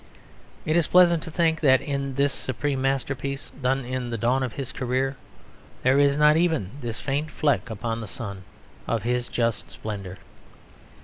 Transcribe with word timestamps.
It 0.65 0.75
is 0.75 0.87
pleasant 0.87 1.21
to 1.21 1.29
think 1.29 1.59
that 1.59 1.79
in 1.79 2.15
this 2.15 2.33
supreme 2.33 2.81
masterpiece, 2.81 3.51
done 3.61 3.85
in 3.85 4.09
the 4.09 4.17
dawn 4.17 4.41
of 4.41 4.53
his 4.53 4.71
career, 4.71 5.15
there 5.83 5.99
is 5.99 6.17
not 6.17 6.35
even 6.35 6.71
this 6.81 6.99
faint 6.99 7.29
fleck 7.29 7.69
upon 7.69 8.01
the 8.01 8.07
sun 8.07 8.43
of 8.87 9.03
his 9.03 9.27
just 9.27 9.69
splendour. 9.69 10.17